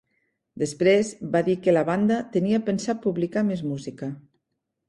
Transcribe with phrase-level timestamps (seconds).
[0.61, 4.13] Després va dir que la banda tenia pensat publicar més música.